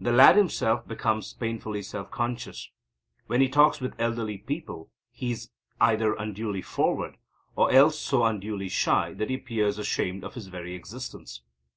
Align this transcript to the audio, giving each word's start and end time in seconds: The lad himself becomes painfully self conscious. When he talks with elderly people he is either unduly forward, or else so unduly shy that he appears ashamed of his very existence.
The 0.00 0.12
lad 0.12 0.36
himself 0.36 0.86
becomes 0.86 1.34
painfully 1.34 1.82
self 1.82 2.08
conscious. 2.12 2.70
When 3.26 3.40
he 3.40 3.48
talks 3.48 3.80
with 3.80 3.96
elderly 3.98 4.38
people 4.38 4.92
he 5.10 5.32
is 5.32 5.50
either 5.80 6.14
unduly 6.14 6.62
forward, 6.62 7.16
or 7.56 7.72
else 7.72 7.98
so 7.98 8.22
unduly 8.22 8.68
shy 8.68 9.12
that 9.14 9.28
he 9.28 9.34
appears 9.34 9.76
ashamed 9.76 10.22
of 10.22 10.34
his 10.34 10.46
very 10.46 10.76
existence. 10.76 11.42